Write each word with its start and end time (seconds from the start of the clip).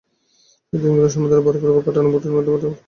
সেই 0.67 0.79
দিনগুলিতে, 0.81 1.13
সমুদ্রের 1.15 1.41
বরফের 1.45 1.71
উপর 1.71 1.81
কাটানো 1.85 2.07
প্রতিটা 2.11 2.31
মুহূর্ত 2.31 2.33
আমাদের 2.33 2.47
নতুন 2.47 2.57
শিক্ষা 2.57 2.67
দিচ্ছিলো। 2.69 2.77